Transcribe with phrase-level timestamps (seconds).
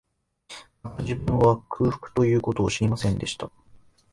[0.81, 3.51] また、自分は、空腹という事を知りませんでした